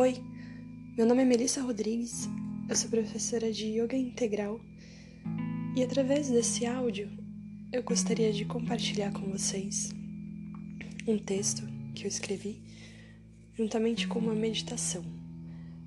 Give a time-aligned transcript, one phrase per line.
[0.00, 0.14] Oi,
[0.96, 2.28] meu nome é Melissa Rodrigues,
[2.68, 4.60] eu sou professora de Yoga Integral
[5.74, 7.10] e através desse áudio
[7.72, 9.90] eu gostaria de compartilhar com vocês
[11.04, 11.66] um texto
[11.96, 12.62] que eu escrevi
[13.54, 15.04] juntamente com uma meditação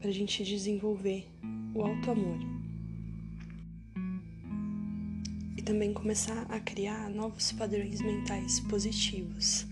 [0.00, 1.28] para a gente desenvolver
[1.72, 2.40] o auto-amor
[5.56, 9.64] e também começar a criar novos padrões mentais positivos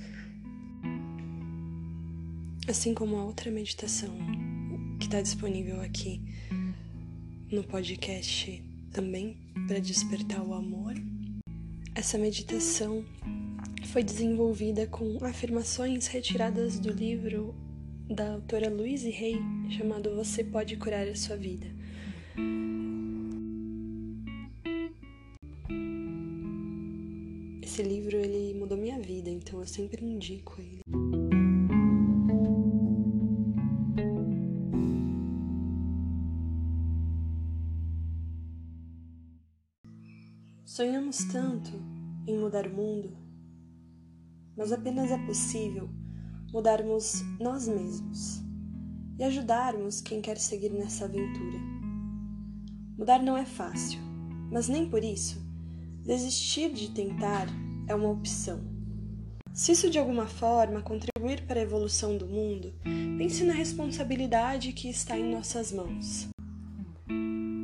[2.71, 4.17] assim como a outra meditação
[5.01, 6.23] que está disponível aqui
[7.51, 8.63] no podcast
[8.93, 10.95] também para despertar o amor.
[11.97, 13.05] Essa meditação
[13.87, 17.57] foi desenvolvida com afirmações retiradas do livro
[18.09, 19.41] da autora Louise Hay
[19.71, 21.67] chamado Você Pode Curar a Sua Vida.
[27.61, 30.80] Esse livro ele mudou minha vida, então eu sempre indico ele.
[40.81, 41.73] Sonhamos tanto
[42.27, 43.15] em mudar o mundo,
[44.57, 45.91] mas apenas é possível
[46.51, 48.43] mudarmos nós mesmos
[49.19, 51.59] e ajudarmos quem quer seguir nessa aventura.
[52.97, 54.01] Mudar não é fácil,
[54.51, 55.39] mas nem por isso
[56.03, 57.47] desistir de tentar
[57.87, 58.63] é uma opção.
[59.53, 62.73] Se isso de alguma forma contribuir para a evolução do mundo,
[63.19, 66.31] pense na responsabilidade que está em nossas mãos.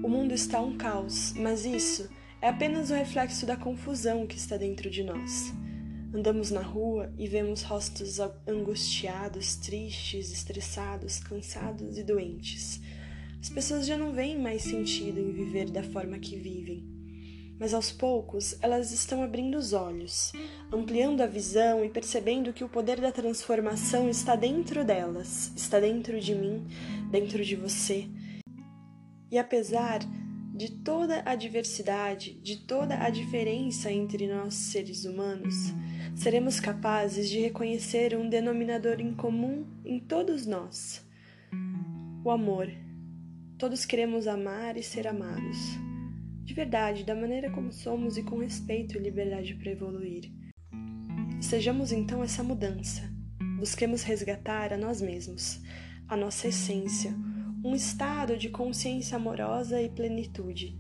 [0.05, 4.57] O mundo está um caos, mas isso é apenas o reflexo da confusão que está
[4.57, 5.53] dentro de nós.
[6.15, 12.81] Andamos na rua e vemos rostos angustiados, tristes, estressados, cansados e doentes.
[13.41, 16.85] As pessoas já não veem mais sentido em viver da forma que vivem.
[17.59, 20.33] Mas aos poucos elas estão abrindo os olhos,
[20.73, 26.21] ampliando a visão e percebendo que o poder da transformação está dentro delas, está dentro
[26.21, 26.67] de mim,
[27.11, 28.07] dentro de você.
[29.31, 30.01] E apesar
[30.57, 35.55] de toda a diversidade, de toda a diferença entre nós seres humanos,
[36.15, 41.07] seremos capazes de reconhecer um denominador em comum em todos nós:
[42.25, 42.71] o amor.
[43.59, 45.59] Todos queremos amar e ser amados.
[46.43, 50.31] De verdade, da maneira como somos e com respeito e liberdade para evoluir.
[51.41, 53.03] Sejamos então essa mudança.
[53.59, 55.61] Busquemos resgatar a nós mesmos,
[56.09, 57.15] a nossa essência,
[57.67, 60.79] um estado de consciência amorosa e plenitude.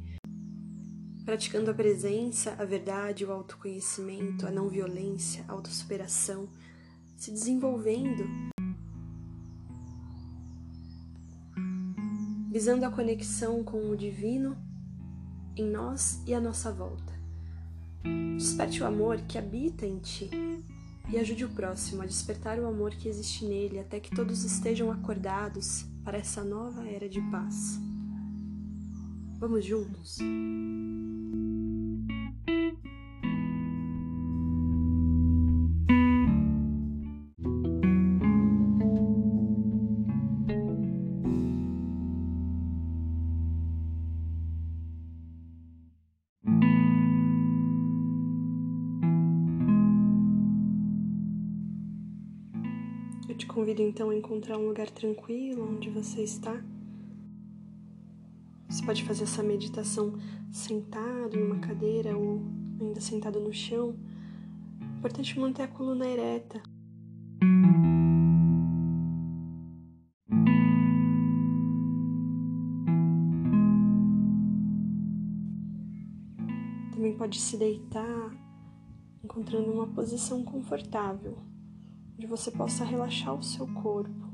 [1.24, 6.48] Praticando a presença, a verdade, o autoconhecimento, a não violência, a autossuperação,
[7.16, 8.24] se desenvolvendo,
[12.52, 14.56] visando a conexão com o divino
[15.56, 17.12] em nós e à nossa volta.
[18.36, 20.30] Desperte o amor que habita em ti
[21.10, 24.92] e ajude o próximo a despertar o amor que existe nele até que todos estejam
[24.92, 27.80] acordados para essa nova era de paz.
[29.40, 30.18] Vamos juntos?
[53.56, 56.62] Convido então a encontrar um lugar tranquilo onde você está.
[58.68, 60.12] Você pode fazer essa meditação
[60.52, 62.42] sentado em uma cadeira ou
[62.78, 63.96] ainda sentado no chão.
[64.78, 66.62] É importante manter a coluna ereta.
[76.92, 78.36] Também pode se deitar,
[79.24, 81.55] encontrando uma posição confortável
[82.16, 84.26] onde você possa relaxar o seu corpo.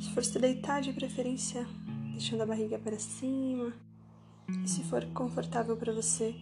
[0.00, 1.66] Se for se deitar, de preferência,
[2.12, 3.72] deixando a barriga para cima.
[4.64, 6.34] E se for confortável para você,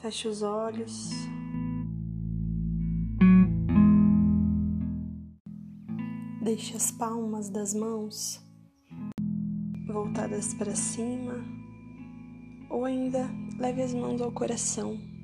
[0.00, 1.10] feche os olhos.
[6.42, 8.40] Deixe as palmas das mãos
[9.86, 11.34] voltadas para cima,
[12.70, 15.15] ou ainda leve as mãos ao coração.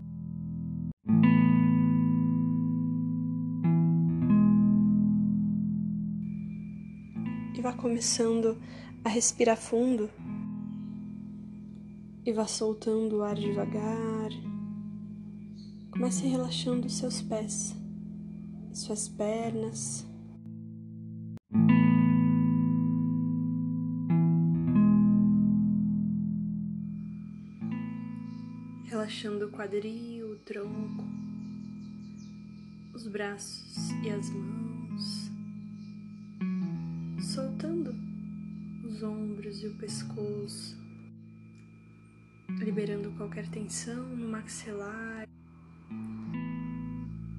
[7.82, 8.56] Começando
[9.04, 10.08] a respirar fundo
[12.24, 14.30] e vá soltando o ar devagar.
[15.90, 17.74] Comece relaxando seus pés,
[18.72, 20.06] suas pernas.
[28.84, 31.04] Relaxando o quadril, o tronco,
[32.94, 34.61] os braços e as mãos.
[39.62, 40.76] E o pescoço,
[42.58, 45.28] liberando qualquer tensão no maxilar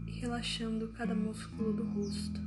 [0.07, 2.39] e relaxando cada músculo do rosto.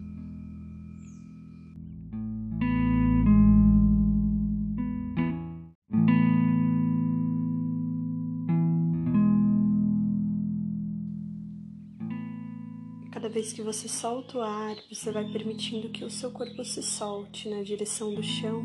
[13.12, 16.82] Cada vez que você solta o ar, você vai permitindo que o seu corpo se
[16.82, 18.64] solte na direção do chão,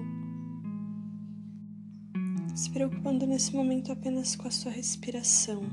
[2.55, 5.63] se preocupando nesse momento apenas com a sua respiração.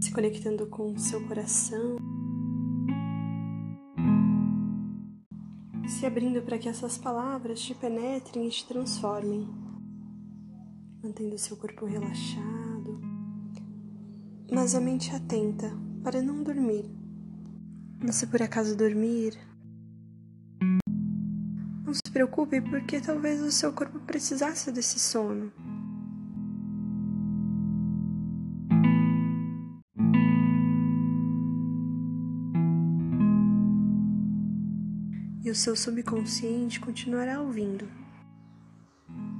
[0.00, 1.96] Se conectando com o seu coração.
[5.88, 9.48] se abrindo para que essas palavras te penetrem e te transformem,
[11.02, 13.00] mantendo seu corpo relaxado,
[14.52, 16.84] mas a mente atenta para não dormir.
[18.12, 19.36] Se por acaso dormir,
[21.84, 25.52] não se preocupe, porque talvez o seu corpo precisasse desse sono.
[35.44, 37.88] e o seu subconsciente continuará ouvindo.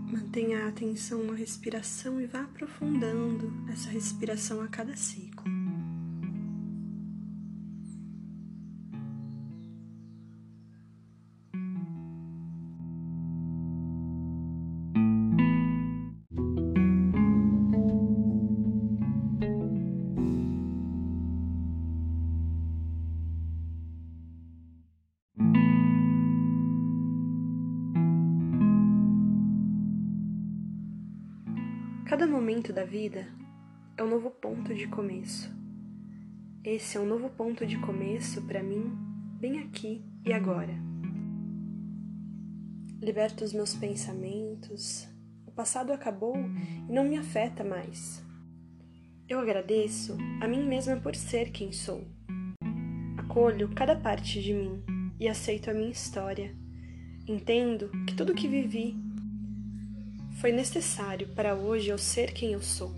[0.08, 5.35] Mantenha a atenção na respiração e vá aprofundando essa respiração a cada ciclo.
[32.26, 33.24] Cada momento da vida
[33.96, 35.48] é um novo ponto de começo.
[36.64, 38.90] Esse é um novo ponto de começo para mim,
[39.38, 40.74] bem aqui e agora.
[43.00, 45.08] Liberto os meus pensamentos,
[45.46, 46.34] o passado acabou
[46.88, 48.20] e não me afeta mais.
[49.28, 52.04] Eu agradeço a mim mesma por ser quem sou.
[53.18, 54.82] Acolho cada parte de mim
[55.20, 56.52] e aceito a minha história.
[57.28, 59.05] Entendo que tudo que vivi
[60.40, 62.94] foi necessário para hoje eu ser quem eu sou.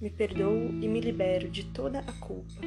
[0.00, 2.60] Me perdoo e me libero de toda a culpa.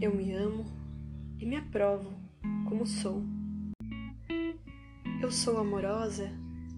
[0.00, 0.64] Eu me amo
[1.38, 2.10] e me aprovo
[2.68, 3.22] como sou.
[5.20, 6.30] Eu sou amorosa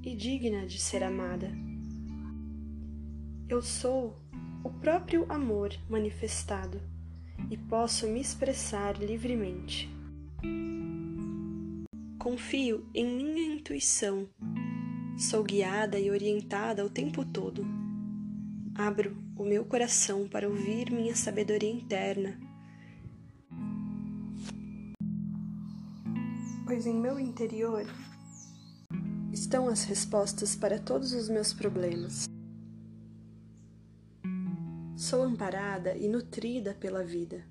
[0.02, 1.50] e digna de ser amada.
[3.48, 4.16] Eu sou
[4.64, 6.80] o próprio amor manifestado
[7.50, 9.88] e posso me expressar livremente.
[12.20, 14.28] Confio em minha intuição.
[15.16, 17.64] Sou guiada e orientada o tempo todo.
[18.74, 22.38] Abro o meu coração para ouvir minha sabedoria interna.
[26.66, 27.86] Pois em meu interior
[29.32, 32.26] estão as respostas para todos os meus problemas.
[34.94, 37.49] Sou amparada e nutrida pela vida.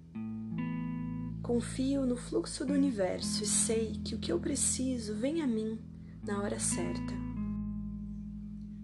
[1.49, 5.79] Confio no fluxo do universo e sei que o que eu preciso vem a mim
[6.23, 7.11] na hora certa.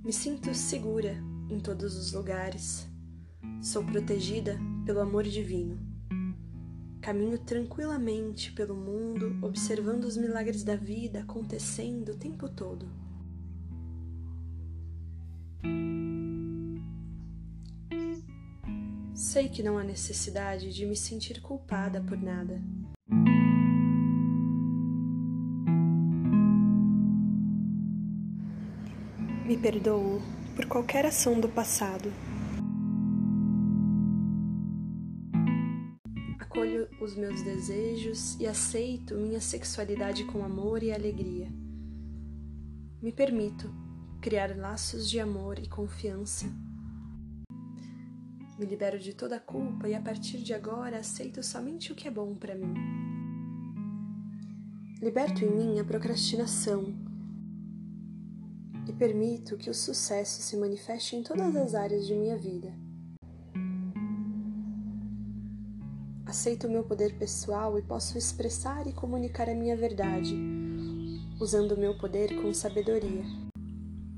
[0.03, 1.15] Me sinto segura
[1.47, 2.89] em todos os lugares.
[3.61, 5.77] Sou protegida pelo amor divino.
[7.03, 12.89] Caminho tranquilamente pelo mundo, observando os milagres da vida acontecendo o tempo todo.
[19.35, 22.63] Sei que não há necessidade de me sentir culpada por nada.
[29.45, 30.21] Me perdoo
[30.55, 32.13] por qualquer ação do passado.
[36.39, 41.51] Acolho os meus desejos e aceito minha sexualidade com amor e alegria.
[43.01, 43.69] Me permito
[44.21, 46.45] criar laços de amor e confiança
[48.57, 52.11] me libero de toda culpa e a partir de agora aceito somente o que é
[52.11, 52.73] bom para mim.
[55.01, 56.95] Liberto em mim a procrastinação
[58.87, 62.73] e permito que o sucesso se manifeste em todas as áreas de minha vida.
[66.25, 70.35] Aceito o meu poder pessoal e posso expressar e comunicar a minha verdade,
[71.39, 73.23] usando o meu poder com sabedoria.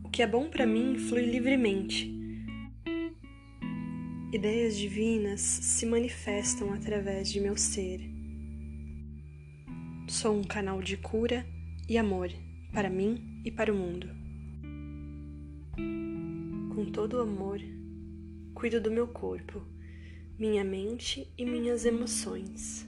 [0.03, 2.16] O que é bom para mim flui livremente
[4.31, 8.01] Ideias divinas se manifestam através de meu ser.
[10.07, 11.45] Sou um canal de cura
[11.87, 12.29] e amor
[12.73, 14.17] para mim e para o mundo.
[16.77, 17.59] com todo o amor,
[18.53, 19.63] cuido do meu corpo,
[20.37, 22.87] minha mente e minhas emoções.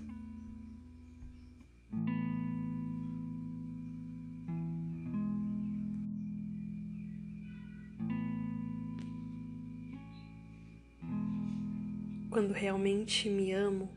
[12.29, 13.89] Quando realmente me amo,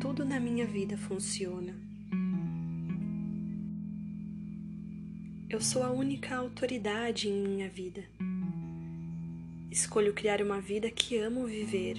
[0.00, 1.72] tudo na minha vida funciona.
[5.48, 8.02] Eu sou a única autoridade em minha vida.
[9.70, 11.98] Escolho criar uma vida que amo viver.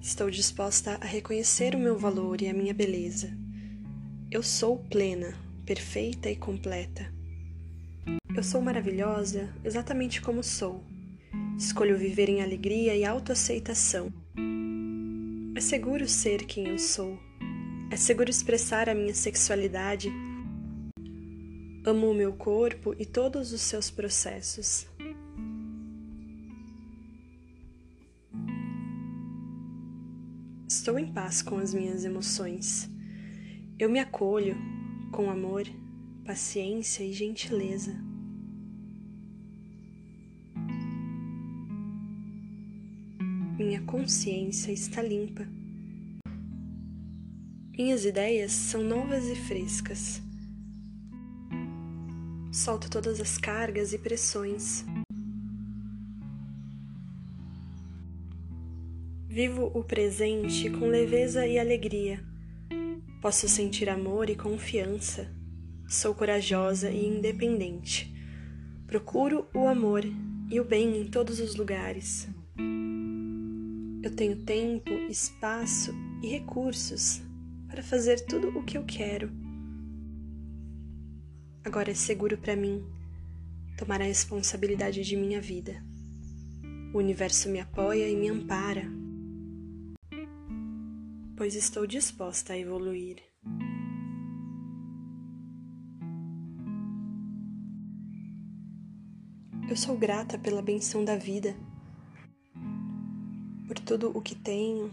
[0.00, 3.36] Estou disposta a reconhecer o meu valor e a minha beleza.
[4.30, 5.34] Eu sou plena,
[5.66, 7.12] perfeita e completa.
[8.32, 10.80] Eu sou maravilhosa exatamente como sou
[11.60, 14.10] Escolho viver em alegria e autoaceitação.
[15.54, 17.20] É seguro ser quem eu sou.
[17.90, 20.10] É seguro expressar a minha sexualidade.
[21.84, 24.86] Amo o meu corpo e todos os seus processos.
[30.66, 32.88] Estou em paz com as minhas emoções.
[33.78, 34.56] Eu me acolho
[35.12, 35.64] com amor,
[36.24, 38.09] paciência e gentileza.
[43.70, 45.46] Minha consciência está limpa.
[47.70, 50.20] Minhas ideias são novas e frescas.
[52.50, 54.84] Solto todas as cargas e pressões.
[59.28, 62.24] Vivo o presente com leveza e alegria.
[63.22, 65.32] Posso sentir amor e confiança.
[65.86, 68.12] Sou corajosa e independente.
[68.88, 70.02] Procuro o amor
[70.50, 72.28] e o bem em todos os lugares.
[74.02, 75.92] Eu tenho tempo, espaço
[76.22, 77.20] e recursos
[77.68, 79.30] para fazer tudo o que eu quero.
[81.62, 82.82] Agora é seguro para mim
[83.76, 85.84] tomar a responsabilidade de minha vida.
[86.94, 88.90] O universo me apoia e me ampara,
[91.36, 93.18] pois estou disposta a evoluir.
[99.68, 101.54] Eu sou grata pela benção da vida
[103.70, 104.90] por tudo o que tenho,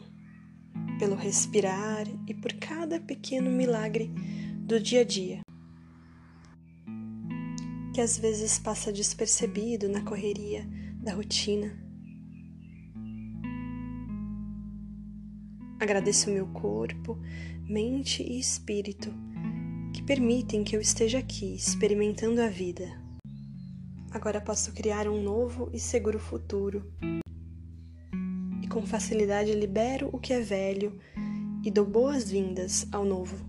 [0.99, 4.13] pelo respirar e por cada pequeno milagre
[4.59, 5.39] do dia a dia,
[7.91, 10.63] que às vezes passa despercebido na correria
[11.01, 11.75] da rotina.
[15.79, 17.17] Agradeço meu corpo,
[17.67, 19.11] mente e espírito
[19.91, 22.85] que permitem que eu esteja aqui experimentando a vida.
[24.11, 26.85] Agora posso criar um novo e seguro futuro
[28.77, 30.99] com facilidade libero o que é velho
[31.65, 33.46] e dou boas-vindas ao novo.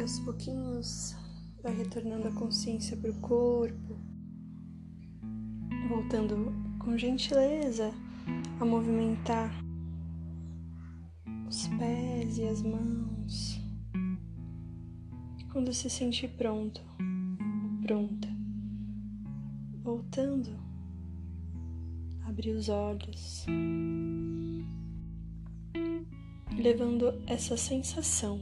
[0.00, 1.14] E aos pouquinhos
[1.62, 3.98] vai retornando a consciência para o corpo,
[5.90, 7.92] voltando com gentileza
[8.58, 9.52] a movimentar
[11.46, 13.60] os pés e as mãos.
[15.52, 16.80] Quando se sentir pronto,
[17.82, 18.28] pronta,
[19.82, 20.48] voltando,
[22.24, 23.44] abrir os olhos,
[26.56, 28.40] levando essa sensação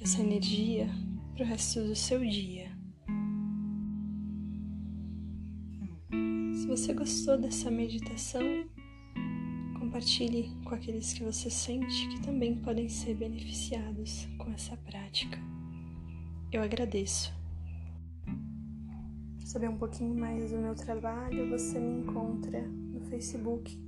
[0.00, 0.88] essa energia
[1.34, 2.70] para o resto do seu dia.
[6.54, 8.42] Se você gostou dessa meditação,
[9.78, 15.38] compartilhe com aqueles que você sente que também podem ser beneficiados com essa prática.
[16.50, 17.32] Eu agradeço.
[18.24, 23.78] Para saber um pouquinho mais do meu trabalho, você me encontra no Facebook,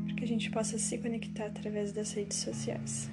[0.06, 3.10] Para que a gente possa se conectar através das redes sociais.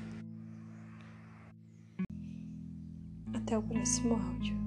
[3.32, 4.63] Até o próximo áudio.